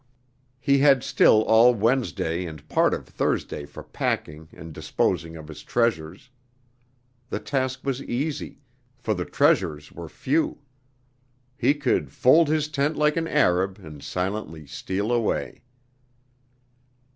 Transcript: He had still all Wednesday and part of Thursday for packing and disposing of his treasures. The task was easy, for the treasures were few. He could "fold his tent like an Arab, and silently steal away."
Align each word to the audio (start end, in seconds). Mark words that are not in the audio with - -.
He 0.59 0.79
had 0.79 1.03
still 1.03 1.43
all 1.43 1.75
Wednesday 1.75 2.45
and 2.47 2.67
part 2.67 2.95
of 2.95 3.05
Thursday 3.07 3.67
for 3.67 3.83
packing 3.83 4.49
and 4.51 4.73
disposing 4.73 5.37
of 5.37 5.47
his 5.47 5.61
treasures. 5.61 6.31
The 7.29 7.39
task 7.39 7.81
was 7.83 8.01
easy, 8.01 8.61
for 8.97 9.13
the 9.13 9.25
treasures 9.25 9.91
were 9.91 10.09
few. 10.09 10.63
He 11.55 11.75
could 11.75 12.11
"fold 12.11 12.47
his 12.47 12.67
tent 12.67 12.95
like 12.97 13.15
an 13.15 13.27
Arab, 13.27 13.77
and 13.77 14.01
silently 14.01 14.65
steal 14.65 15.11
away." 15.11 15.61